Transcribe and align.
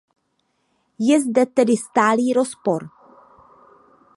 Je 0.99 1.19
zde 1.21 1.45
tedy 1.45 1.77
stálý 1.77 2.33
rozpor. 2.33 2.89